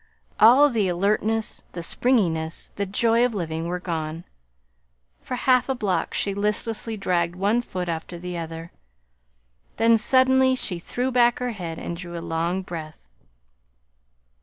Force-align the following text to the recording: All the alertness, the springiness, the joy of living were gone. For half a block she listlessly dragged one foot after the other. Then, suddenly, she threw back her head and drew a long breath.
All 0.39 0.71
the 0.71 0.87
alertness, 0.87 1.61
the 1.73 1.83
springiness, 1.83 2.71
the 2.75 2.87
joy 2.87 3.23
of 3.23 3.35
living 3.35 3.67
were 3.67 3.79
gone. 3.79 4.23
For 5.21 5.35
half 5.35 5.69
a 5.69 5.75
block 5.75 6.15
she 6.15 6.33
listlessly 6.33 6.97
dragged 6.97 7.35
one 7.35 7.61
foot 7.61 7.87
after 7.87 8.17
the 8.17 8.35
other. 8.35 8.71
Then, 9.77 9.97
suddenly, 9.97 10.55
she 10.55 10.79
threw 10.79 11.11
back 11.11 11.37
her 11.37 11.51
head 11.51 11.77
and 11.77 11.95
drew 11.95 12.17
a 12.17 12.19
long 12.19 12.63
breath. 12.63 13.05